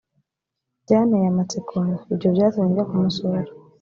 byantey 0.83 1.25
amatsiko 1.31 1.75
ibyo 2.13 2.27
byatumye 2.35 2.69
njya 2.71 2.83
kumusura 2.89 3.49